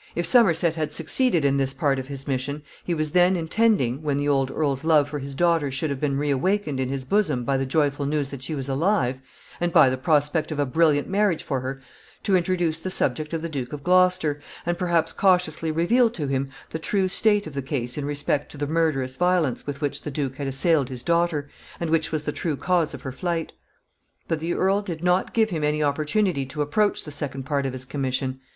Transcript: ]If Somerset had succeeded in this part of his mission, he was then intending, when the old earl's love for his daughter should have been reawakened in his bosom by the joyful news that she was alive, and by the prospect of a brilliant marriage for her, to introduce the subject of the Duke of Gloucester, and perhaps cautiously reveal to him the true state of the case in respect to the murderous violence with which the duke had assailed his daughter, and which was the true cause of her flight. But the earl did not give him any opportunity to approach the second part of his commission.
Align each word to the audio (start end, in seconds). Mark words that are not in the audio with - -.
]If 0.16 0.26
Somerset 0.26 0.74
had 0.74 0.92
succeeded 0.92 1.44
in 1.44 1.56
this 1.56 1.72
part 1.72 2.00
of 2.00 2.08
his 2.08 2.26
mission, 2.26 2.64
he 2.82 2.94
was 2.94 3.12
then 3.12 3.36
intending, 3.36 4.02
when 4.02 4.16
the 4.16 4.28
old 4.28 4.50
earl's 4.50 4.82
love 4.82 5.08
for 5.08 5.20
his 5.20 5.36
daughter 5.36 5.70
should 5.70 5.88
have 5.88 6.00
been 6.00 6.18
reawakened 6.18 6.80
in 6.80 6.88
his 6.88 7.04
bosom 7.04 7.44
by 7.44 7.56
the 7.56 7.64
joyful 7.64 8.04
news 8.04 8.30
that 8.30 8.42
she 8.42 8.56
was 8.56 8.68
alive, 8.68 9.20
and 9.60 9.72
by 9.72 9.88
the 9.88 9.96
prospect 9.96 10.50
of 10.50 10.58
a 10.58 10.66
brilliant 10.66 11.08
marriage 11.08 11.44
for 11.44 11.60
her, 11.60 11.80
to 12.24 12.34
introduce 12.34 12.80
the 12.80 12.90
subject 12.90 13.32
of 13.32 13.40
the 13.40 13.48
Duke 13.48 13.72
of 13.72 13.84
Gloucester, 13.84 14.40
and 14.66 14.76
perhaps 14.76 15.12
cautiously 15.12 15.70
reveal 15.70 16.10
to 16.10 16.26
him 16.26 16.48
the 16.70 16.80
true 16.80 17.06
state 17.08 17.46
of 17.46 17.54
the 17.54 17.62
case 17.62 17.96
in 17.96 18.04
respect 18.04 18.50
to 18.50 18.58
the 18.58 18.66
murderous 18.66 19.14
violence 19.14 19.64
with 19.64 19.80
which 19.80 20.02
the 20.02 20.10
duke 20.10 20.38
had 20.38 20.48
assailed 20.48 20.88
his 20.88 21.04
daughter, 21.04 21.48
and 21.78 21.88
which 21.88 22.10
was 22.10 22.24
the 22.24 22.32
true 22.32 22.56
cause 22.56 22.94
of 22.94 23.02
her 23.02 23.12
flight. 23.12 23.52
But 24.26 24.40
the 24.40 24.54
earl 24.54 24.82
did 24.82 25.04
not 25.04 25.32
give 25.32 25.50
him 25.50 25.62
any 25.62 25.84
opportunity 25.84 26.44
to 26.46 26.62
approach 26.62 27.04
the 27.04 27.12
second 27.12 27.44
part 27.44 27.64
of 27.64 27.72
his 27.72 27.84
commission. 27.84 28.40